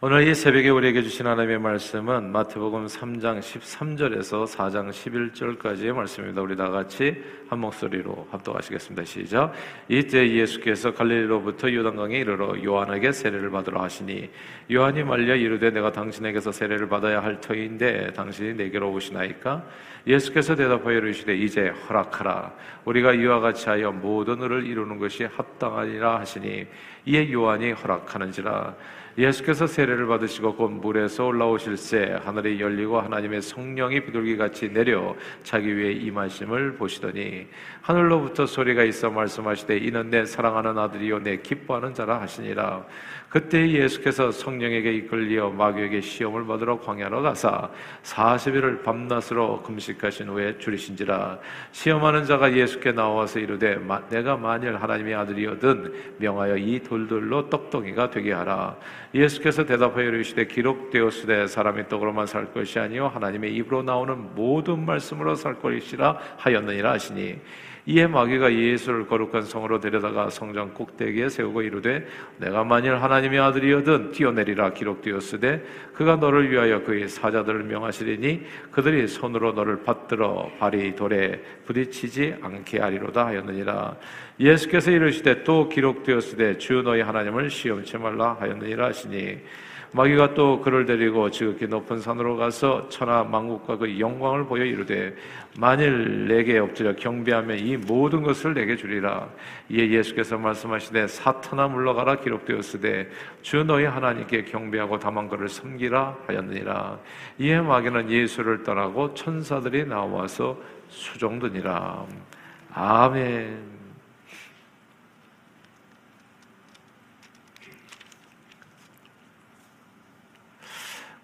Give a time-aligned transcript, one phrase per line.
[0.00, 6.40] 오늘 이 새벽에 우리에게 주신 하나님의 말씀은 마태복음 3장 13절에서 4장 11절까지의 말씀입니다.
[6.40, 9.04] 우리 다 같이 한 목소리로 합독하시겠습니다.
[9.04, 9.52] 시작.
[9.88, 14.30] 이때 예수께서 갈릴리로부터 요단강에 이르러 요한에게 세례를 받으러 하시니
[14.70, 19.64] 요한이 말려 이르되 내가 당신에게서 세례를 받아야 할 터인데 당신이 내게로 오시나이까?
[20.06, 22.52] 예수께서 대답하여 이르시되 이제 허락하라.
[22.84, 26.66] 우리가 이와 같이 하여 모든 을을 이루는 것이 합당하니라 하시니
[27.04, 28.76] 이에 요한이 허락하는지라.
[29.18, 36.76] 예수께서 세례를 받으시고 곧 물에서 올라오실새 하늘이 열리고 하나님의 성령이 비둘기같이 내려 자기 위에 임하심을
[36.76, 37.48] 보시더니
[37.82, 42.86] 하늘로부터 소리가 있어 말씀하시되 이는 내 사랑하는 아들이요 내 기뻐하는 자라 하시니라.
[43.28, 47.68] 그때 예수께서 성령에게 이끌리어 마귀에게 시험을 받으러 광야로 가사
[48.02, 51.38] 40일을 밤낮으로 금식하신 후에 줄이신지라.
[51.72, 53.78] 시험하는 자가 예수께 나와서 이르되
[54.10, 58.76] 내가 만일 하나님의 아들이거든 명하여 이 돌들로 떡덩이가 되게 하라
[59.14, 65.58] 예수께서 대답하여 이르시되 기록되었으되 사람이 떡으로만 살 것이 아니요 하나님의 입으로 나오는 모든 말씀으로 살
[65.58, 67.38] 것이라 하였느니라 하시니
[67.88, 72.06] 이에 마귀가 예수를 거룩한 성으로 데려다가 성전 꼭대기에 세우고 이르되
[72.36, 79.84] 내가 만일 하나님의 아들이여든 뛰어내리라 기록되었으되 그가 너를 위하여 그의 사자들을 명하시리니 그들이 손으로 너를
[79.84, 83.96] 받들어 발이 돌에 부딪히지 않게 하리로다 하였느니라
[84.40, 89.38] 예수께서 이르시되 또 기록되었으되 주 너희 하나님을 시험치 말라 하였느니라 하시니
[89.90, 95.14] 마귀가 또 그를 데리고 지극히 높은 산으로 가서 천하 만국과 그 영광을 보여 이르되
[95.58, 99.28] 만일 내게 엎드려 경배하면 이 모든 것을 내게 주리라.
[99.70, 106.98] 이에 예수께서 말씀하시되 사탄아 물러가라 기록되었으되 주 너희 하나님께 경배하고 다만 그를 섬기라 하였느니라.
[107.38, 112.04] 이에 마귀는 예수를 떠나고 천사들이 나와서 수종드니라.
[112.74, 113.77] 아멘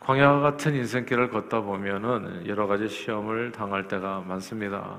[0.05, 4.99] 광야 같은 인생길을 걷다 보면은 여러 가지 시험을 당할 때가 많습니다.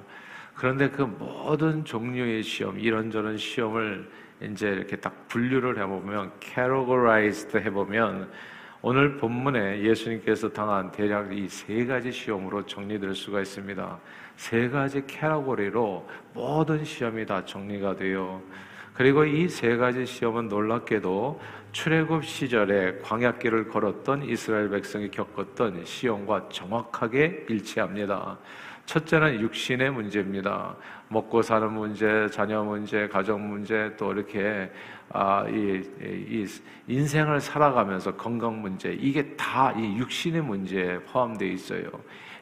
[0.56, 4.10] 그런데 그 모든 종류의 시험, 이런저런 시험을
[4.42, 8.32] 이제 이렇게 딱 분류를 해보면, categorized 해보면,
[8.82, 14.00] 오늘 본문에 예수님께서 당한 대략 이 세 가지 시험으로 정리될 수가 있습니다.
[14.38, 18.42] 세 가지 캐러고리로 모든 시험이 다 정리가 돼요.
[18.96, 21.40] 그리고 이 세 가지 시험은 놀랍게도
[21.74, 28.38] 출애굽 시절에 광야길을 걸었던 이스라엘 백성이 겪었던 시험과 정확하게 일치합니다.
[28.86, 30.76] 첫째는 육신의 문제입니다.
[31.10, 34.72] 먹고 사는 문제, 자녀 문제, 가정 문제, 또 이렇게
[35.10, 36.48] 아, 이, 이
[36.88, 41.90] 인생을 살아가면서 건강 문제 이게 다 이 육신의 문제에 포함되어 있어요.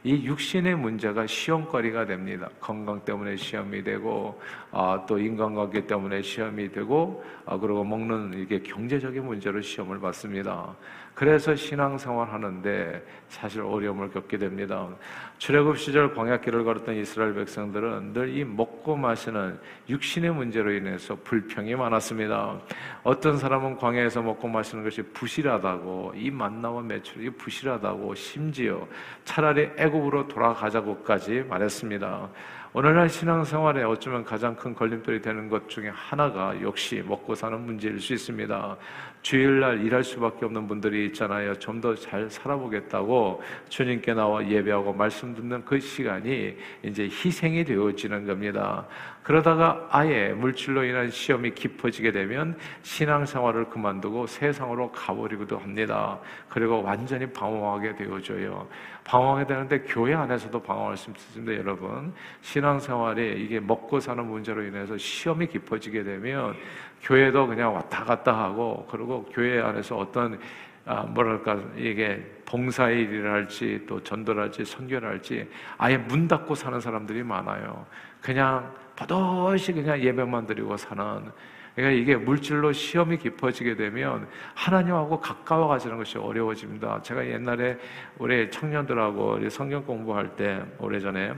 [0.03, 2.49] 이 육신의 문제가 시험거리가 됩니다.
[2.59, 4.39] 건강 때문에 시험이 되고,
[4.73, 10.75] 아, 또 인간관계 때문에 시험이 되고, 아, 그리고 먹는 이게 경제적인 문제로 시험을 받습니다.
[11.13, 14.89] 그래서 신앙생활 하는데 사실 어려움을 겪게 됩니다.
[15.37, 22.59] 출애굽 시절 광야길을 걸었던 이스라엘 백성들은 늘 이 먹고 마시는 육신의 문제로 인해서 불평이 많았습니다.
[23.03, 28.87] 어떤 사람은 광야에서 먹고 마시는 것이 부실하다고 이 만나와 매출이 부실하다고 심지어
[29.23, 32.29] 차라리 애굽으로 돌아가자고까지 말했습니다.
[32.75, 38.13] 오늘날 신앙생활에 어쩌면 가장 큰 걸림돌이 되는 것 중에 하나가 역시 먹고 사는 문제일 수
[38.13, 38.77] 있습니다.
[39.23, 41.55] 주일날 일할 수밖에 없는 분들이 있잖아요.
[41.57, 48.85] 좀 더 잘 살아보겠다고 주님께 나와 예배하고 말씀 듣는 그 시간이 이제 희생이 되어지는 겁니다.
[49.23, 56.19] 그러다가 아예 물질로 인한 시험이 깊어지게 되면 신앙생활을 그만두고 세상으로 가버리기도 합니다.
[56.49, 58.67] 그리고 완전히 방황하게 되어져요.
[59.05, 62.13] 방황하게 되는데 교회 안에서도 방황할 수 있습니다, 여러분.
[62.41, 66.55] 신앙생활이 이게 먹고 사는 문제로 인해서 시험이 깊어지게 되면
[67.03, 70.39] 교회도 그냥 왔다 갔다 하고 그리고 교회 안에서 어떤
[70.85, 77.85] 아, 뭐랄까 이게 봉사의 일이랄지 또 전도랄지 선교랄지 아예 문 닫고 사는 사람들이 많아요.
[78.21, 81.31] 그냥 버젓이 그냥 예배만 드리고 사는
[81.75, 87.01] 그러니까 이게 물질로 시험이 깊어지게 되면 하나님하고 가까워가지는 것이 어려워집니다.
[87.01, 87.77] 제가 옛날에
[88.19, 91.33] 우리 청년들하고 우리 성경 공부할 때 오래전에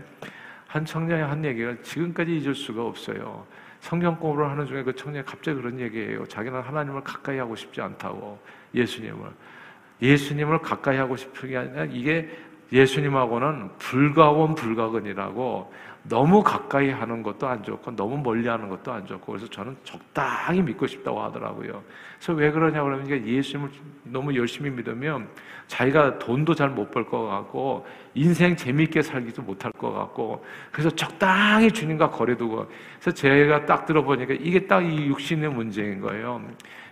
[0.68, 3.46] 한 청년이 한 얘기가 지금까지 잊을 수가 없어요.
[3.86, 6.26] 성경 공부를 하는 중에 그 청년이 갑자기 그런 얘기예요.
[6.26, 8.40] 자기는 하나님을 가까이 하고 싶지 않다고
[8.74, 9.30] 예수님을
[10.02, 12.28] 예수님을 가까이 하고 싶은 게 아니라 이게
[12.72, 15.72] 예수님하고는 불가원 불가근이라고
[16.08, 20.62] 너무 가까이 하는 것도 안 좋고 너무 멀리 하는 것도 안 좋고 그래서 저는 적당히
[20.62, 21.84] 믿고 싶다고 하더라고요.
[22.20, 23.72] 그래서 왜 그러냐 이게 예수님을
[24.04, 25.28] 너무 열심히 믿으면
[25.68, 31.72] 자기가 돈도 잘 못 벌 것 같고 인생 재미있게 살기도 못할 것 같고 그래서 적당히
[31.72, 32.68] 주님과 거래두고
[33.00, 36.40] 그래서 제가 딱 들어보니까 이게 딱 이 육신의 문제인 거예요.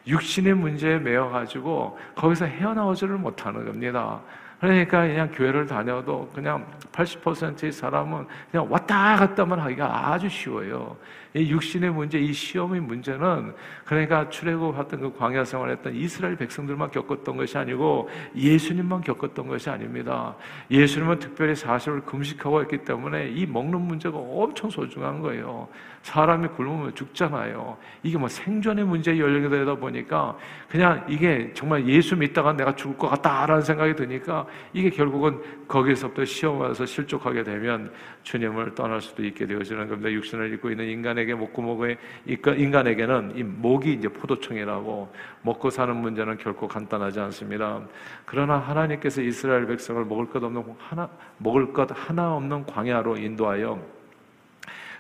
[0.08, 4.22] 육신의 문제에 매여 가지고 거기서 헤어나오지를 못하는 겁니다.
[4.64, 10.96] 그러니까 그냥 교회를 다녀도 그냥 80%의 사람은 그냥 왔다 갔다만 하기가 아주 쉬워요.
[11.36, 13.54] 이 육신의 문제, 이 시험의 문제는
[13.86, 20.36] 그러니까 출애굽했던 그 광야 생활했던 이스라엘 백성들만 겪었던 것이 아니고 예수님만 겪었던 것이 아닙니다.
[20.70, 25.68] 예수님은 특별히 사실을 금식하고 했기 때문에 이 먹는 문제가 엄청 소중한 거예요.
[26.04, 27.78] 사람이 굶으면 죽잖아요.
[28.04, 30.38] 이게 뭐 생존의 문제에 연결되다 보니까
[30.70, 36.60] 그냥 이게 정말 예수 믿다가 내가 죽을 것 같다라는 생각이 드니까 이게 결국은 거기서부터 시험
[36.60, 37.92] 와서 실족하게 되면
[38.24, 40.12] 주님을 떠날 수도 있게 되어지는 겁니다.
[40.12, 41.98] 육신을 입고 있는 인간 에게 목구멍에
[42.28, 45.12] 인간에게는 이 목이 이제 포도청이라고
[45.42, 47.82] 먹고 사는 문제는 결코 간단하지 않습니다.
[48.26, 54.04] 그러나 하나님께서 이스라엘 백성을 먹을 것 없는 하나 먹을 것 하나 없는 광야로 인도하여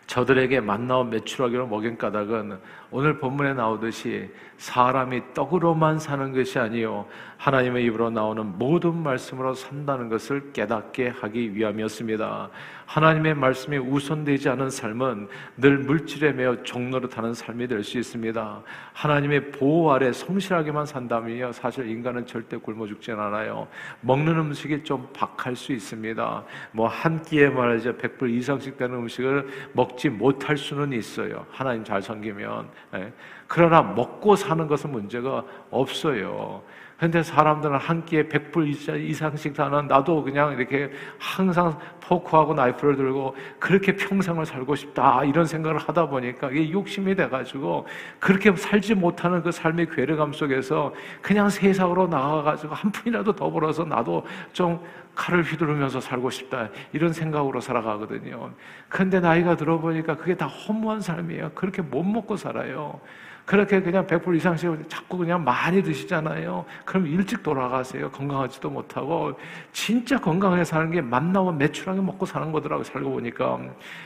[0.07, 2.59] 저들에게 만나온 메추라기로 먹인 까닭은
[2.91, 7.05] 오늘 본문에 나오듯이 사람이 떡으로만 사는 것이 아니요
[7.37, 12.49] 하나님의 입으로 나오는 모든 말씀으로 산다는 것을 깨닫게 하기 위함이었습니다.
[12.93, 18.61] 하나님의 말씀이 우선되지 않은 삶은 늘 물질에 매여 종로로 타는 삶이 될 수 있습니다.
[18.93, 23.67] 하나님의 보호 아래 성실하게만 산다면요 사실 인간은 절대 굶어 죽진 않아요.
[24.01, 26.43] 먹는 음식이 좀 박할 수 있습니다.
[26.71, 31.47] 뭐 한 끼에 말이죠 100불 이상씩 되는 음식을 먹지 못할 수는 있어요.
[31.49, 33.11] 하나님 잘 섬기면 예.
[33.47, 36.61] 그러나 먹고 사는 것은 문제가 없어요.
[37.03, 38.65] 근데 사람들은 한 끼에 100불
[39.09, 40.89] 이상씩 사는 나도 그냥 이렇게
[41.19, 47.85] 항상 포크하고 나이프를 들고 그렇게 평생을 살고 싶다 이런 생각을 하다 보니까 이게 욕심이 돼가지고
[48.21, 54.25] 그렇게 살지 못하는 그 삶의 괴력감 속에서 그냥 세상으로 나가가지고 한 푼이라도 더 벌어서 나도
[54.53, 54.79] 좀
[55.13, 58.49] 칼을 휘두르면서 살고 싶다 이런 생각으로 살아가거든요.
[58.87, 61.51] 근데 나이가 들어보니까 그게 다 허무한 삶이에요.
[61.53, 63.01] 그렇게 못 먹고 살아요.
[63.45, 66.63] 그렇게 그냥 100불 이상씩 자꾸 그냥 많이 드시잖아요.
[66.85, 68.09] 그럼 일찍 돌아가세요.
[68.09, 69.37] 건강하지도 못하고.
[69.73, 73.59] 진짜 건강하게 사는 게 만나면 매출하게 먹고 사는 거더라고, 살고 보니까.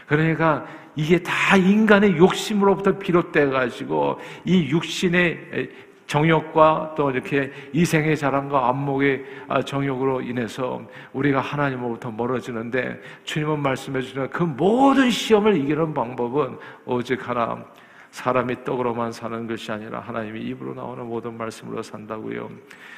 [0.08, 5.70] 그러니까 이게 다 인간의 욕심으로부터 비롯돼가지고 이 육신의
[6.08, 10.82] 정욕과 또 이렇게 이생의 자랑과 안목의 아, 정욕으로 인해서
[11.14, 17.64] 우리가 하나님으로부터 멀어지는데 주님은 말씀해 주시는 그 모든 시험을 이기는 방법은 오직 하나
[18.12, 22.50] 사람이 떡으로만 사는 것이 아니라 하나님의 입으로 나오는 모든 말씀으로 산다고요.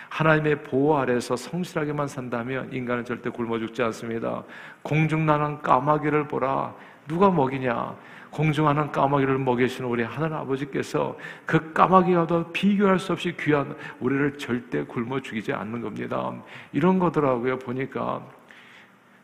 [0.09, 4.43] 하나님의 보호 아래서 성실하게만 산다면 인간은 절대 굶어 죽지 않습니다.
[4.81, 6.73] 공중나는 까마귀를 보라.
[7.07, 7.95] 누가 먹이냐?
[8.31, 15.19] 공중하는 까마귀를 먹이시는 우리 하늘 아버지께서 그 까마귀와도 비교할 수 없이 귀한 우리를 절대 굶어
[15.19, 16.31] 죽이지 않는 겁니다.
[16.71, 17.57] 이런 거더라고요.
[17.59, 18.21] 보니까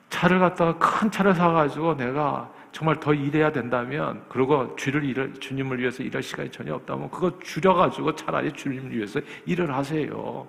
[0.09, 6.03] 차를 갖다가 큰 차를 사가지고 내가 정말 더 일해야 된다면 그리고 주를 일을 주님을 위해서
[6.03, 10.45] 일할 시간이 전혀 없다면 그거 줄여가지고 차라리 주님을 위해서 일을 하세요.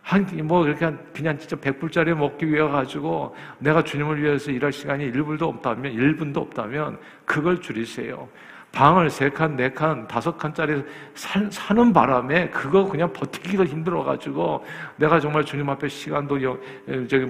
[0.00, 5.92] 한뭐 이렇게 그냥 진짜 100불짜리 먹기 위해 가지고 내가 주님을 위해서 일할 시간이 1불도 없다면
[5.92, 8.28] 1분도 없다면 그걸 줄이세요.
[8.70, 10.84] 방을 세 칸, 네 칸, 다섯 칸짜리
[11.14, 14.64] 사, 사는 바람에 그거 그냥 버티기가 힘들어가지고
[14.94, 16.38] 내가 정말 주님 앞에 시간도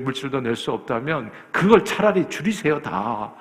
[0.05, 3.33] 물질도 낼 수 없다면 그걸 차라리 줄이세요 다.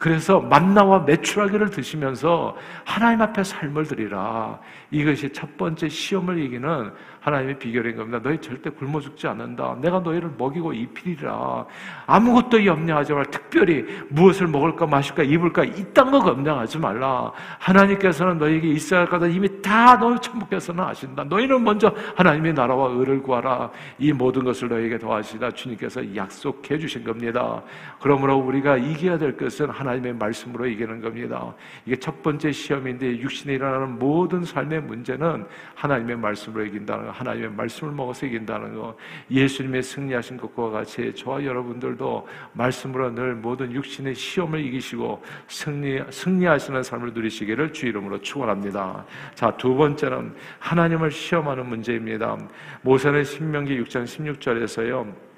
[0.00, 2.56] 그래서 만나와 매출하기를 드시면서
[2.86, 4.58] 하나님 앞에 삶을 드리라.
[4.90, 8.20] 이것이 첫 번째 시험을 이기는 하나님의 비결인 겁니다.
[8.22, 9.76] 너희 절대 굶어 죽지 않는다.
[9.80, 11.66] 내가 너희를 먹이고 입히리라.
[12.06, 13.24] 아무것도 염려하지 말라.
[13.30, 17.30] 특별히 무엇을 먹을까 마실까 입을까 이딴 거 염려하지 말라.
[17.58, 21.24] 하나님께서는 너희에게 있어야 할 것을 이미 다 너희 천국께서는 아신다.
[21.24, 23.70] 너희는 먼저 하나님의 나라와 의를 구하라.
[23.98, 25.50] 이 모든 것을 너희에게 도와시다.
[25.50, 27.62] 주님께서 약속해 주신 겁니다.
[28.00, 31.54] 그러므로 우리가 이겨야 될 것은 하나님의 말씀으로 이기는 겁니다.
[31.84, 37.92] 이게 첫 번째 시험인데 육신에 일어나는 모든 삶의 문제는 하나님의 말씀으로 이긴다는 거, 하나님의 말씀을
[37.92, 38.96] 먹어서 이긴다는 거,
[39.30, 47.12] 예수님의 승리하신 것과 같이 저와 여러분들도 말씀으로 늘 모든 육신의 시험을 이기시고 승리, 승리하시는 삶을
[47.12, 49.04] 누리시기를 주 이름으로 축원합니다.
[49.34, 52.38] 자, 두 번째는 하나님을 시험하는 문제입니다.
[52.82, 55.30] 모세는 신명기 6장 16절에서요.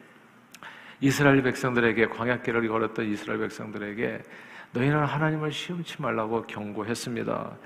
[1.00, 4.22] 이스라엘 백성들에게 광야길을 걸었던 이스라엘 백성들에게
[4.72, 7.56] 너희는 하나님을 시험치 말라고 경고했습니다.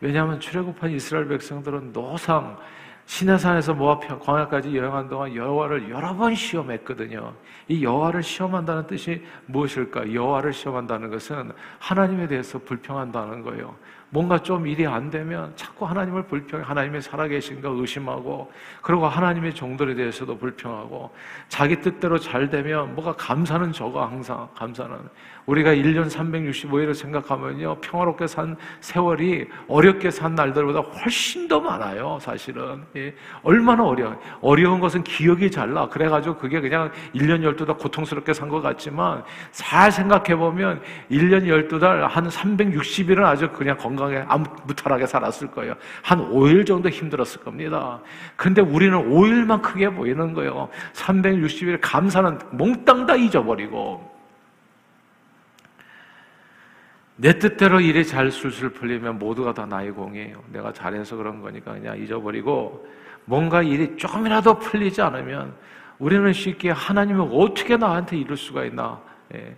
[0.00, 2.58] 왜냐하면 출애굽한 이스라엘 백성들은 노상
[3.06, 7.32] 시내산에서 모압 광야까지 여행한 동안 여호와를 여러 번 시험했거든요.
[7.68, 10.12] 이 여호와를 시험한다는 뜻이 무엇일까?
[10.12, 13.76] 여호와를 시험한다는 것은 하나님에 대해서 불평한다는 거예요.
[14.10, 16.64] 뭔가 좀 일이 안 되면 자꾸 하나님을 불평해.
[16.64, 21.10] 하나님의 살아계신가 의심하고 그리고 하나님의 종들에 대해서도 불평하고
[21.48, 24.96] 자기 뜻대로 잘 되면 뭐가 감사는 적어 항상 감사는.
[25.46, 32.82] 우리가 1년 365일을 생각하면요 평화롭게 산 세월이 어렵게 산 날들보다 훨씬 더 많아요 사실은.
[32.96, 33.14] 예.
[33.42, 35.88] 얼마나 어려워 어려운 것은 기억이 잘 나.
[35.88, 43.24] 그래가지고 그게 그냥 1년 12달 고통스럽게 산 것 같지만 잘 생각해보면 1년 12달 한 360일은
[43.24, 43.95] 아주 그냥 건강
[44.28, 45.74] 아무 무탈하게 살았을 거예요.
[46.02, 48.00] 한 5일 정도 힘들었을 겁니다.
[48.36, 50.68] 근데 우리는 5일만 크게 보이는 거예요.
[50.92, 54.16] 360일 감사는 몽땅 다 잊어버리고
[57.16, 60.42] 내 뜻대로 일이 잘 술술 풀리면 모두가 다 나의 공이에요.
[60.52, 62.86] 내가 잘해서 그런 거니까 그냥 잊어버리고
[63.24, 65.54] 뭔가 일이 조금이라도 풀리지 않으면
[65.98, 69.00] 우리는 쉽게 하나님은 어떻게 나한테 이룰 수가 있나?
[69.34, 69.56] 예.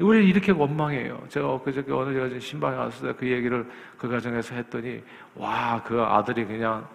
[0.00, 1.22] 우리 이렇게 원망해요.
[1.28, 3.64] 제가 그저께 어느 제가 신방에 갔을 때 그 얘기를
[3.96, 5.02] 그 가정에서 했더니
[5.36, 6.86] 와 그 아들이 그냥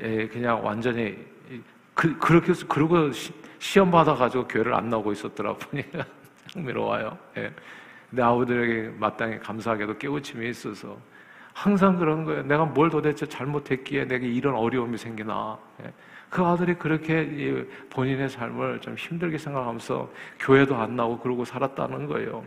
[0.00, 1.18] 예, 그냥 완전히
[1.94, 6.06] 그, 그렇게 해서 그러고 시, 험 받아가지고 교회를 안 나오고 있었더라 보니까
[6.54, 7.18] 흥미로워요.
[7.38, 7.52] 예.
[8.10, 10.96] 내 아버들에게 마땅히 감사하게도 깨우침이 있어서
[11.52, 12.42] 항상 그런 거예요.
[12.44, 15.58] 내가 뭘 도대체 잘못했기에 내게 이런 어려움이 생기나.
[15.84, 15.92] 예.
[16.30, 22.44] 그 아들이 그렇게 본인의 삶을 좀 힘들게 생각하면서 교회도 안 나오고 그러고 살았다는 거예요.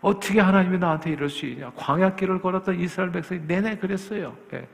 [0.00, 1.72] 어떻게 하나님이 나한테 이럴 수 있냐?
[1.76, 4.36] 광야길을 걸었던 이스라엘 백성이 내내 그랬어요.
[4.52, 4.66] 예.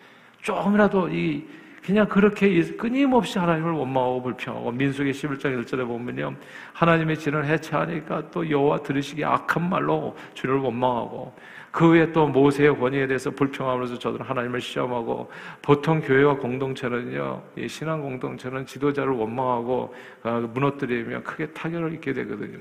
[0.43, 1.47] 조금이라도 이
[1.85, 6.35] 그냥 그렇게 끊임없이 하나님을 원망하고 불평하고 민수기 11장 1절에 보면요.
[6.73, 11.33] 하나님의 진을 해체하니까 또 여호와 들으시기 악한 말로 주를 원망하고
[11.71, 15.31] 그 후에 또 모세의 권위에 대해서 불평하면서 저들은 하나님을 시험하고
[15.62, 22.59] 보통 교회와 공동체는요, 신앙 공동체는 지도자를 원망하고 어, 무너뜨리며 크게 타격을 입게 되거든요.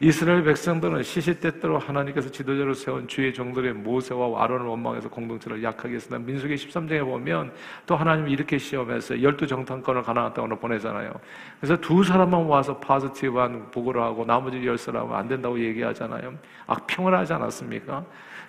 [0.00, 6.56] 이스라엘 백성들은 시시때때로 하나님께서 지도자로 세운 주의 종들의 모세와 아론을 원망해서 공동체를 약하게 했으나 민수기
[6.56, 7.52] 13장에 보면
[7.86, 11.12] 또 하나님이 이렇게 시험해서 열두 정탐권을 가나안 땅으로 보내잖아요.
[11.60, 16.34] 그래서 두 사람만 와서 파지티브한 보고를 하고 나머지 열 사람은 안 된다고 얘기하잖아요.
[16.66, 18.04] 악평을 하지 않았습니까?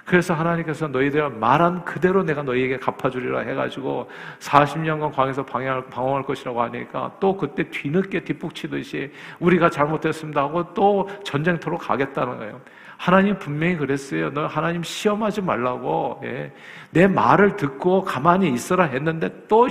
[0.10, 7.16] 그래서 하나님께서 너희들 말한 그대로 내가 너희에게 갚아주리라 해가지고 40년간 광에서 방황할, 방황할 것이라고 하니까
[7.20, 12.60] 또 그때 뒤늦게 뒷북치듯이 우리가 잘못했습니다 하고 또 전쟁터로 가겠다는 거예요.
[12.98, 14.34] 하나님 분명히 그랬어요.
[14.34, 16.20] 너 하나님 시험하지 말라고.
[16.24, 16.51] 예.
[16.89, 19.68] 내 말을 듣고 가만히 있어라 했는데 또,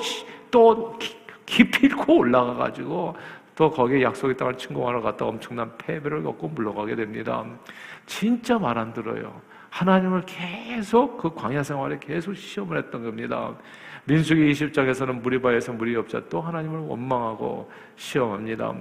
[0.53, 0.97] 또
[1.47, 3.17] 기필코 올라가가지고
[3.57, 7.45] 또 거기에 약속의 땅을 침공하러 갔다 엄청난 패배를 겪고 물러가게 됩니다.
[8.07, 9.48] 진짜 말 안 들어요.
[9.71, 13.55] 하나님을 계속 그 광야 생활에 계속 시험을 했던 겁니다.
[14.05, 18.75] 민수기 20장에서는 무리바에서 없자 또 하나님을 원망하고 시험합니다.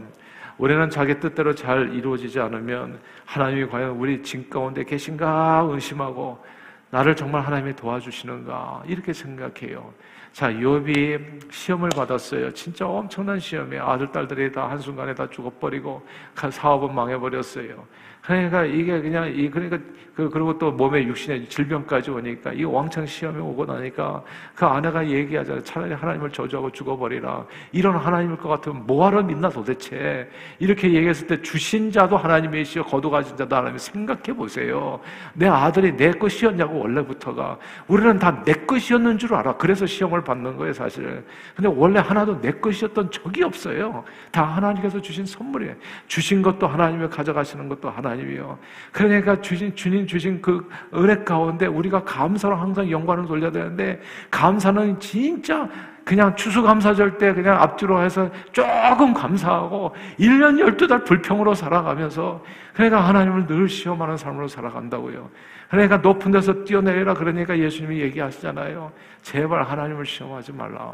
[0.57, 6.43] 우리는 자기 뜻대로 잘 이루어지지 않으면 하나님이 과연 우리 진 가운데 계신가 의심하고
[6.89, 9.93] 나를 정말 하나님이 도와주시는가 이렇게 생각해요.
[10.37, 12.53] 자, 욥이 시험을 받았어요.
[12.53, 13.83] 진짜 엄청난 시험이에요.
[13.83, 16.05] 아들, 딸들이 다 한순간에 다 죽어버리고
[16.51, 17.87] 사업은 망해버렸어요.
[18.21, 19.79] 그러니까 이게 그냥 이 그러니까
[20.13, 24.21] 그 그리고 또 몸에 육신의 질병까지 오니까 이 왕창 시험이 오고 나니까
[24.53, 25.63] 그 아내가 얘기하잖아요.
[25.63, 27.45] 차라리 하나님을 저주하고 죽어버리라.
[27.71, 30.29] 이런 하나님일 것 같으면 뭐하러 믿나 도대체.
[30.59, 34.99] 이렇게 얘기했을 때 주신 자도 하나님이시여 거두가진 자도 하나님 생각해 보세요.
[35.33, 39.57] 내 아들이 내 것이었냐고 원래부터가 우리는 다 내 것이었는 줄 알아.
[39.57, 41.23] 그래서 시험을 받는 거예요, 사실.
[41.55, 44.03] 근데 원래 하나도 내 것이었던 적이 없어요.
[44.31, 45.75] 다 하나님께서 주신 선물이에요.
[46.07, 48.57] 주신 것도 하나님이 가져가시는 것도 하나님 하나님이요.
[48.91, 55.69] 그러니까 주신, 주님 주신 그 은혜 가운데 우리가 감사로 항상 영광을 돌려야 되는데, 감사는 진짜
[56.07, 62.41] 그냥 추수감사절 때 그냥 앞뒤로 해서 조금 감사하고 1년 12달 불평으로 살아가면서
[62.73, 65.29] 그러니까 하나님을 늘 시험하는 삶으로 살아간다고요.
[65.69, 68.89] 그러니까 높은 데서 뛰어내리라 그러니까 예수님이 얘기하시잖아요.
[69.21, 70.93] 제발 하나님을 시험하지 말라.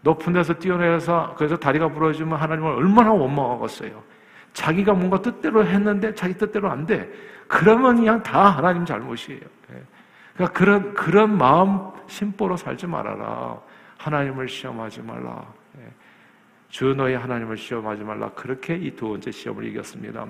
[0.00, 4.02] 높은 데서 뛰어내려서 그래서 다리가 부러지면 하나님을 얼마나 원망하겠어요.
[4.52, 7.08] 자기가 뭔가 뜻대로 했는데 자기 뜻대로 안 돼.
[7.46, 9.42] 그러면 그냥 다 하나님 잘못이에요.
[9.74, 9.82] 예.
[10.34, 13.67] 그러니까 그런, 그런 마음 심보로 살지 말아라.
[14.12, 15.44] 하나님을 시험하지 말라.
[15.78, 15.82] 예.
[16.70, 18.30] 주 너희 하나님을 시험하지 말라.
[18.30, 20.26] 그렇게 이 두 번째 시험을 이겼습니다.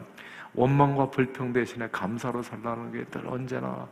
[0.54, 3.86] 원망과 불평 대신에 감사로 살라는 게 늘 언제나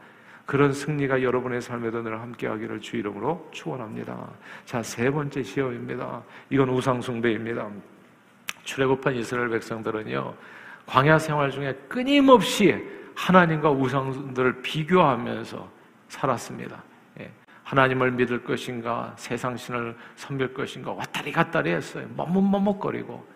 [0.45, 4.29] 그런 승리가 여러분의 삶에도 늘 함께하기를 주 이름으로 축원합니다.
[4.65, 6.23] 자, 세 번째 시험입니다.
[6.51, 7.69] 이건 우상 숭배입니다.
[8.65, 10.35] 출애굽한 이스라엘 백성들은요
[10.87, 12.77] 광야 생활 중에 끊임없이
[13.15, 15.69] 하나님과 우상들을 비교하면서
[16.09, 16.83] 살았습니다.
[17.67, 17.71] 예.
[17.71, 22.09] 하나님을 믿을 것인가, 세상 신을 섬길 것인가 왔다리 갔다리 했어요.
[22.17, 23.36] 머뭇머뭇거리고 예.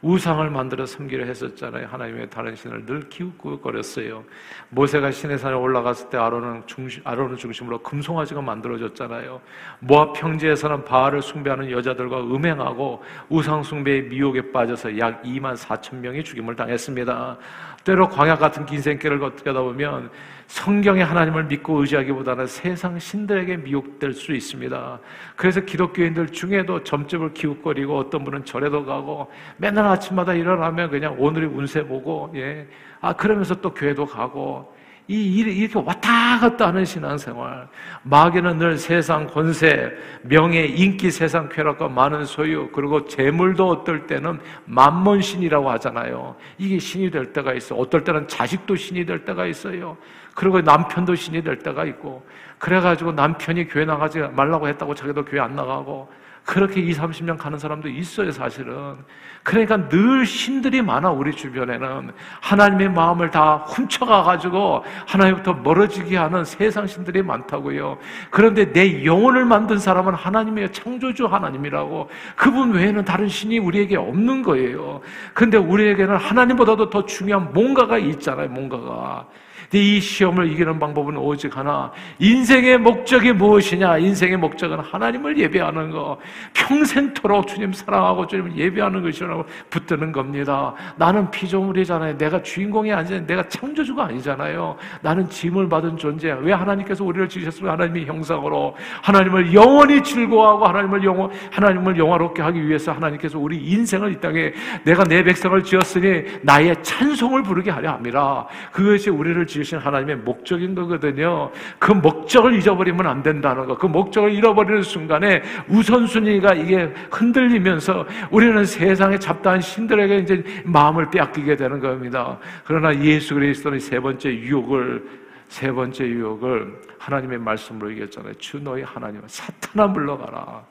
[0.00, 1.88] 우상을 만들어 섬기려 했었잖아요.
[1.88, 4.22] 하나님의 다른 신을 늘 기웃거렸어요.
[4.70, 9.40] 모세가 신의 산에 올라갔을 때 아론은 중심, 아론을 중심으로 금송아지가 만들어졌잖아요.
[9.80, 16.54] 모압 평지에서는 바알을 숭배하는 여자들과 음행하고 우상 숭배의 미혹에 빠져서 약 2만 4천 명이 죽임을
[16.54, 17.38] 당했습니다.
[17.82, 20.10] 때로 광야 같은 긴 생길을 걷다 보면
[20.48, 24.98] 성경의 하나님을 믿고 의지하기보다는 세상 신들에게 미혹될 수 있습니다.
[25.36, 31.86] 그래서 기독교인들 중에도 점집을 기웃거리고 어떤 분은 절에도 가고 맨날 아침마다 일어나면 그냥 오늘의 운세
[31.86, 32.66] 보고 예.
[33.00, 34.72] 아 그러면서 또 교회도 가고
[35.10, 37.66] 이 일이 이렇게 왔다 갔다 하는 신앙생활.
[38.02, 39.90] 마귀는 늘 세상 권세,
[40.22, 46.36] 명예, 인기, 세상 쾌락과 많은 소유, 그리고 재물도 어떨 때는 만몬신이라고 하잖아요.
[46.58, 47.74] 이게 신이 될 때가 있어.
[47.74, 49.96] 어떨 때는 자식도 신이 될 때가 있어요.
[50.34, 52.22] 그리고 남편도 신이 될 때가 있고.
[52.58, 56.06] 그래가지고 남편이 교회 나가지 말라고 했다고 자기도 교회 안 나가고.
[56.48, 58.96] 그렇게 2, 30년 가는 사람도 있어요, 사실은.
[59.42, 62.10] 그러니까 늘 신들이 많아, 우리 주변에는.
[62.40, 67.98] 하나님의 마음을 다 훔쳐가가지고 하나님부터 멀어지게 하는 세상 신들이 많다고요.
[68.30, 72.08] 그런데 내 영혼을 만든 사람은 하나님의 창조주 하나님이라고.
[72.34, 75.02] 그분 외에는 다른 신이 우리에게 없는 거예요.
[75.34, 79.26] 근데 우리에게는 하나님보다도 더 중요한 뭔가가 있잖아요, 뭔가가.
[79.72, 81.92] 이 시험을 이기는 방법은 오직 하나.
[82.18, 83.98] 인생의 목적이 무엇이냐?
[83.98, 86.18] 인생의 목적은 하나님을 예배하는 거.
[86.54, 90.72] 평생토록 주님 사랑하고 주님 예배하는 것이라고 붙드는 겁니다.
[90.96, 92.16] 나는 피조물이잖아요.
[92.16, 93.26] 내가 주인공이 아니잖아요.
[93.26, 94.76] 내가 창조주가 아니잖아요.
[95.02, 96.32] 나는 짐을 받은 존재.
[96.40, 102.92] 왜 하나님께서 우리를 지으셨으면 하나님의 형상으로 하나님을 영원히 즐거워하고 하나님을 영원 하나님을 영화롭게 하기 위해서
[102.92, 104.52] 하나님께서 우리 인생을 이 땅에
[104.84, 108.46] 내가 내 백성을 지었으니 나의 찬송을 부르게 하려 합니다.
[108.72, 111.50] 그것이 우리를 지 지으신 하나님의 목적인 거거든요.
[111.78, 113.76] 그 목적을 잊어버리면 안 된다는 거.
[113.76, 121.80] 그 목적을 잃어버리는 순간에 우선순위가 이게 흔들리면서 우리는 세상에 잡다한 신들에게 이제 마음을 빼앗기게 되는
[121.80, 122.38] 겁니다.
[122.64, 128.34] 그러나 예수 그리스도는 세 번째 유혹을 세 번째 유혹을 하나님의 말씀으로 이겼잖아요.
[128.34, 130.62] 주 너희 하나님, 사탄아 물러가라.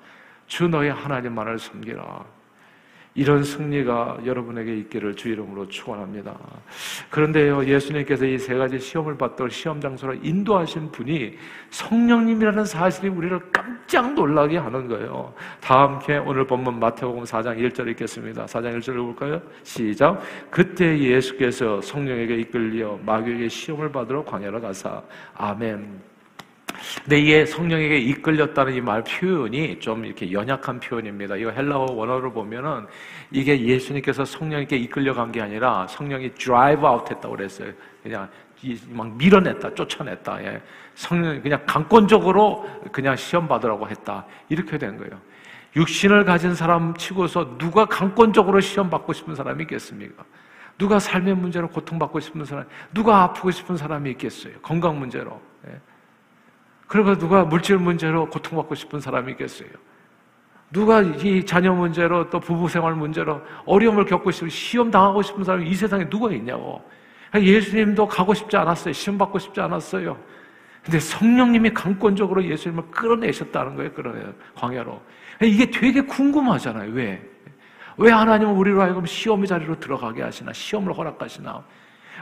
[0.45, 2.36] 주 너희 하나님만을 섬기라.
[3.17, 6.37] 이런 승리가 여러분에게 있기를 주 이름으로 축원합니다.
[7.09, 11.35] 그런데요, 예수님께서 이 세 가지 시험을 받던 시험 장소로 인도하신 분이
[11.71, 15.33] 성령님이라는 사실이 우리를 깜짝 놀라게 하는 거예요.
[15.59, 18.45] 다 함께 오늘 본문 마태복음 4장 1절 읽겠습니다.
[18.45, 19.41] 4장 1절 읽을까요?
[19.63, 20.21] 시작.
[20.49, 25.01] 그때 예수께서 성령에게 이끌려 마귀에게 시험을 받으러 광야로 가사
[25.33, 26.16] 아멘.
[27.03, 31.35] 근데 이게 성령에게 이끌렸다는 이 말 표현이 좀 이렇게 연약한 표현입니다.
[31.35, 32.85] 이거 헬라어 원어를 보면은
[33.31, 37.73] 이게 예수님께서 성령에게 이끌려간 게 아니라 성령이 drive out 했다고 그랬어요.
[38.03, 38.29] 그냥
[38.89, 40.43] 막 밀어냈다, 쫓아냈다.
[40.45, 40.61] 예.
[40.95, 44.25] 성령이 그냥 강권적으로 그냥 시험 받으라고 했다.
[44.49, 45.19] 이렇게 된 거예요.
[45.75, 50.23] 육신을 가진 사람 치고서 누가 강권적으로 시험 받고 싶은 사람이 있겠습니까?
[50.77, 54.53] 누가 삶의 문제로 고통받고 싶은 사람, 누가 아프고 싶은 사람이 있겠어요?
[54.61, 55.39] 건강 문제로.
[56.87, 56.97] 예.
[56.97, 59.69] 그러고 누가 물질 문제로 고통받고 싶은 사람이 있겠어요?
[60.71, 65.69] 누가 이 자녀 문제로 또 부부 생활 문제로 어려움을 겪고 싶은 시험 당하고 싶은 사람이
[65.69, 66.81] 이 세상에 누가 있냐고.
[67.35, 68.93] 예수님도 가고 싶지 않았어요.
[68.93, 70.17] 시험 받고 싶지 않았어요.
[70.83, 73.93] 근데 성령님이 강권적으로 예수님을 끌어내셨다는 거예요.
[73.93, 74.33] 끌어내요.
[74.55, 75.01] 광야로.
[75.41, 76.91] 이게 되게 궁금하잖아요.
[76.93, 77.21] 왜?
[77.97, 80.53] 왜 하나님은 우리로 하여금 시험의 자리로 들어가게 하시나?
[80.53, 81.63] 시험을 허락하시나?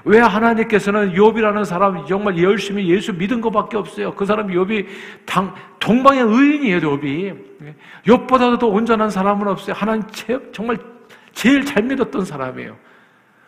[0.05, 4.13] 왜 하나님께서는 욥이라는 사람 정말 열심히 예수 믿은 것밖에 없어요.
[4.13, 4.85] 그 사람 욥이
[5.25, 7.37] 당, 동방의 의인이에요, 욥이.
[8.05, 9.75] 욥보다도 더 온전한 사람은 없어요.
[9.75, 10.03] 하나님
[10.53, 10.77] 정말
[11.33, 12.77] 제일 잘 믿었던 사람이에요.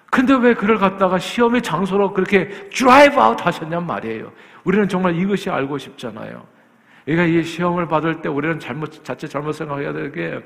[0.10, 4.32] 근데 왜 그를 갖다가 시험의 장소로 그렇게 drive out 하셨냔 말이에요.
[4.64, 6.44] 우리는 정말 이것이 알고 싶잖아요.
[7.08, 10.44] 그러니까 이 시험을 받을 때 우리는 잘못 자체 잘못 생각해야 되게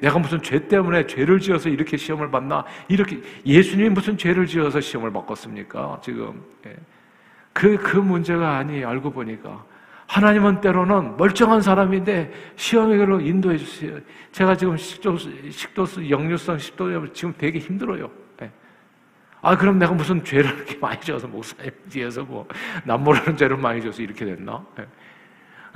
[0.00, 2.64] 내가 무슨 죄 때문에 죄를 지어서 이렇게 시험을 받나?
[2.86, 6.00] 이렇게 예수님이 무슨 죄를 지어서 시험을 받겠습니까?
[6.04, 6.40] 지금.
[7.52, 9.64] 그그 그 문제가 아니 알고 보니까.
[10.06, 13.98] 하나님은 때로는 멀쩡한 사람인데 시험에로 인도해 주세요.
[14.30, 18.08] 제가 지금 식도수, 식도수 역류성 식도염 지금 되게 힘들어요.
[19.42, 22.48] 아, 그럼 내가 무슨 죄를 이렇게 많이 지어서 목사님 뒤에서 뭐,
[22.84, 24.64] 남 모르는 죄를 많이 지어서 이렇게 됐나?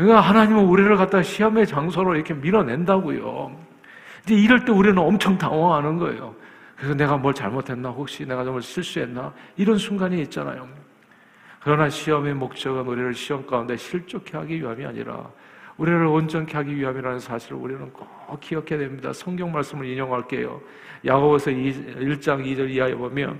[0.00, 3.54] 그러니까 하나님은 우리를 갖다 시험의 장소로 이렇게 밀어낸다고요.
[4.24, 6.34] 근데 이럴 때 우리는 엄청 당황하는 거예요.
[6.74, 7.90] 그래서 내가 뭘 잘못했나?
[7.90, 9.30] 혹시 내가 정말 실수했나?
[9.58, 10.66] 이런 순간이 있잖아요.
[11.62, 15.28] 그러나 시험의 목적은 우리를 시험 가운데 실족해 하기 위함이 아니라
[15.76, 19.12] 우리를 온전케 하기 위함이라는 사실을 우리는 꼭 기억해야 됩니다.
[19.12, 20.62] 성경 말씀을 인용할게요.
[21.04, 23.38] 야고보서 1장 2절 이하에 보면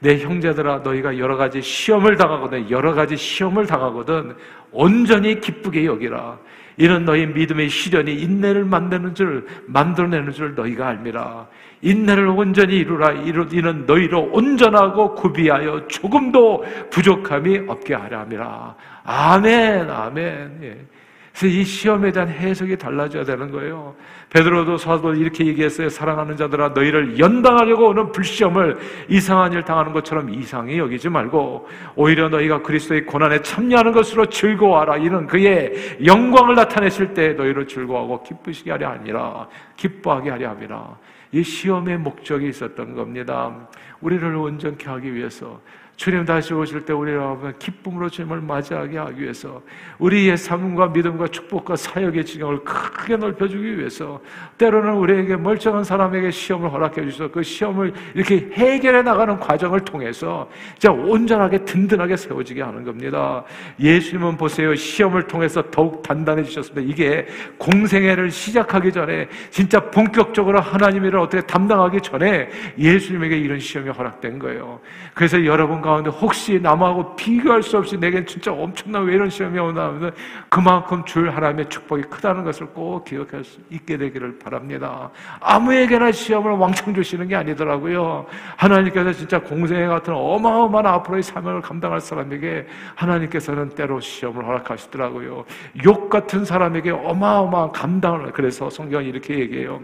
[0.00, 4.34] 내 형제들아 너희가 여러 가지 시험을 당하거든 여러 가지 시험을 당하거든
[4.72, 6.38] 온전히 기쁘게 여기라
[6.76, 11.46] 이런 너희 믿음의 시련이 인내를 만드는 줄 만들어내는 줄 너희가 알미라.
[11.82, 13.12] 인내를 온전히 이루라.
[13.12, 18.74] 이는 너희로 온전하고 구비하여 조금도 부족함이 없게 하려 함이라.
[19.04, 20.88] 아멘, 아멘.
[21.36, 21.38] 예.
[21.38, 23.94] 그래서 이 시험에 대한 해석이 달라져야 되는 거예요.
[24.30, 25.88] 베드로도 사도 이렇게 얘기했어요.
[25.88, 32.62] 사랑하는 자들아 너희를 연당하려고 오는 불시험을 이상한 일 당하는 것처럼 이상히 여기지 말고 오히려 너희가
[32.62, 34.96] 그리스도의 고난에 참여하는 것으로 즐거워하라.
[34.96, 39.46] 이는 그의 영광을 나타내실 때 너희로 즐거워하고 기쁘시게 하려 아니라
[39.76, 40.96] 기뻐하게 하려 함이라.
[41.32, 43.68] 이 시험의 목적이 있었던 겁니다.
[44.00, 45.60] 우리를 온전케 하기 위해서
[45.96, 49.62] 주님 다시 오실 때 우리가 기쁨으로 주님을 맞이하게 하기 위해서
[49.98, 54.20] 우리의 삶과 믿음과 축복과 사역의 지경을 크게 넓혀주기 위해서
[54.58, 60.92] 때로는 우리에게 멀쩡한 사람에게 시험을 허락해 주셔서 그 시험을 이렇게 해결해 나가는 과정을 통해서 진짜
[60.92, 63.44] 온전하게 든든하게 세워지게 하는 겁니다.
[63.80, 64.74] 예수님은 보세요.
[64.74, 66.92] 시험을 통해서 더욱 단단해지셨습니다.
[66.92, 74.38] 이게 공생애를 시작하기 전에 진짜 본격적으로 하나님 일을 어떻게 담당하기 전에 예수님에게 이런 시험이 허락된
[74.38, 74.80] 거예요.
[75.14, 79.86] 그래서 여러분 가운데 혹시 남하고 비교할 수 없이 내겐 진짜 엄청난 왜 이런 시험이 오나
[79.86, 80.12] 하면
[80.50, 85.10] 그만큼 줄 하나님의 축복이 크다는 것을 꼭 기억할 수 있게 되기를 바랍니다.
[85.40, 88.26] 아무에게나 시험을 왕창 주시는 게 아니더라고요.
[88.56, 95.44] 하나님께서 진짜 공생애 같은 어마어마한 앞으로의 사명을 감당할 사람에게 하나님께서는 때로 시험을 허락하시더라고요.
[95.84, 99.80] 욕 같은 사람에게 어마어마한 감당을 그래서 성경이 이렇게 얘기해요.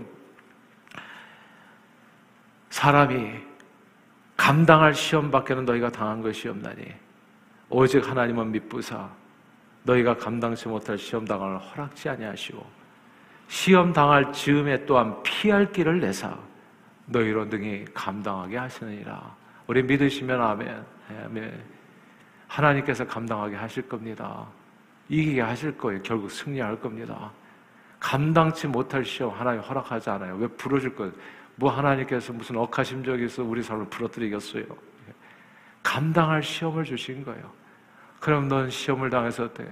[2.70, 3.51] 사람이
[4.42, 6.84] 감당할 시험밖에는 너희가 당한 것이 없나니
[7.68, 9.08] 오직 하나님은 믿부사
[9.84, 12.66] 너희가 감당치 못할 시험 당을 허락지 아니하시고
[13.46, 16.36] 시험 당할 즈음에 또한 피할 길을 내사
[17.06, 19.32] 너희로 등이 감당하게 하시느니라.
[19.68, 20.84] 우리 믿으시면 아멘.
[21.24, 21.62] 아멘.
[22.48, 24.44] 하나님께서 감당하게 하실 겁니다.
[25.08, 26.02] 이기게 하실 거예요.
[26.02, 27.30] 결국 승리할 겁니다.
[28.00, 30.34] 감당치 못할 시험 하나님 허락하지 않아요.
[30.34, 31.12] 왜 부러질 거예요?
[31.56, 34.64] 뭐 하나님께서 무슨 억하심적이 있어 우리 삶을 부러뜨리겠어요.
[35.82, 37.52] 감당할 시험을 주신 거예요.
[38.20, 39.68] 그럼 넌 시험을 당했을 때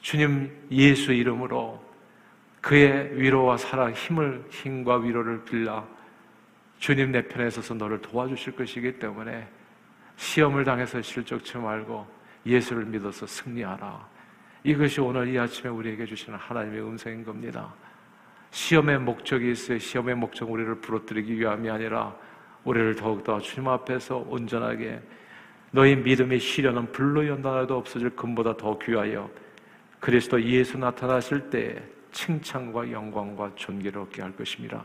[0.00, 1.82] 주님 예수 이름으로
[2.60, 5.86] 그의 위로와 사랑, 힘을, 힘과 위로를 빌라
[6.78, 9.48] 주님 내 편에 서서 너를 도와주실 것이기 때문에
[10.16, 12.06] 시험을 당해서 실족치 말고
[12.46, 14.06] 예수를 믿어서 승리하라.
[14.64, 17.72] 이것이 오늘 이 아침에 우리에게 주시는 하나님의 음성인 겁니다.
[18.54, 19.78] 시험의 목적이 있어요.
[19.80, 22.14] 시험의 목적 우리를 부러뜨리기 위함이 아니라
[22.62, 25.00] 우리를 더욱더 주님 앞에서 온전하게
[25.72, 29.28] 너희 믿음의 시련은 불로 연단해도 없어질 금보다 더 귀하여
[29.98, 34.84] 그리스도 예수 나타나실 때 칭찬과 영광과 존귀를 얻게 할 것입니다.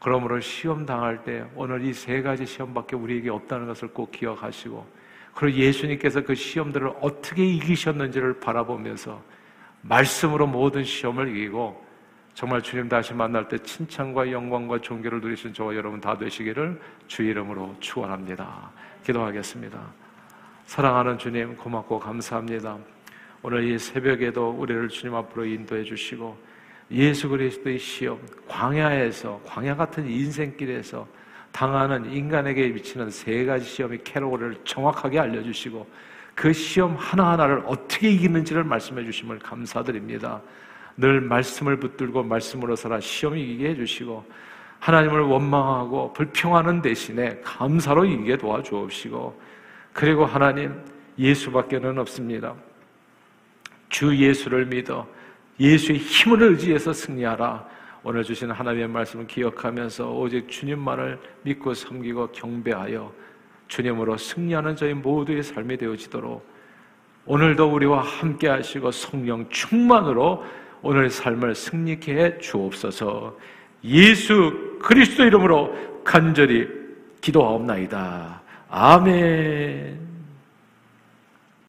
[0.00, 4.86] 그러므로 시험 당할 때 오늘 이 세 가지 시험밖에 우리에게 없다는 것을 꼭 기억하시고
[5.34, 9.22] 그리고 예수님께서 그 시험들을 어떻게 이기셨는지를 바라보면서
[9.82, 11.83] 말씀으로 모든 시험을 이기고
[12.34, 17.76] 정말 주님 다시 만날 때 칭찬과 영광과 존귀를 누리신 저와 여러분 다 되시기를 주 이름으로
[17.78, 18.72] 축원합니다.
[19.04, 19.80] 기도하겠습니다.
[20.66, 22.76] 사랑하는 주님 고맙고 감사합니다.
[23.40, 26.36] 오늘 이 새벽에도 우리를 주님 앞으로 인도해 주시고
[26.90, 28.18] 예수 그리스도의 시험
[28.48, 31.06] 광야에서 광야 같은 인생길에서
[31.52, 35.86] 당하는 인간에게 미치는 세 가지 시험의 캐로를 정확하게 알려주시고
[36.34, 40.42] 그 시험 하나하나를 어떻게 이기는지를 말씀해 주심을 감사드립니다.
[40.96, 44.24] 늘 말씀을 붙들고 말씀으로 살아 시험 이기게 해주시고
[44.78, 49.40] 하나님을 원망하고 불평하는 대신에 감사로 이기게 도와주옵시고
[49.92, 50.74] 그리고 하나님
[51.18, 52.54] 예수밖에는 없습니다.
[53.88, 55.06] 주 예수를 믿어
[55.58, 57.74] 예수의 힘을 의지해서 승리하라.
[58.02, 63.10] 오늘 주신 하나님의 말씀을 기억하면서 오직 주님만을 믿고 섬기고 경배하여
[63.68, 66.46] 주님으로 승리하는 저희 모두의 삶이 되어지도록
[67.24, 70.44] 오늘도 우리와 함께 하시고 성령 충만으로
[70.84, 73.36] 오늘 삶을 승리케 해 주옵소서.
[73.84, 76.68] 예수 그리스도 이름으로 간절히
[77.22, 78.42] 기도하옵나이다.
[78.68, 80.13] 아멘.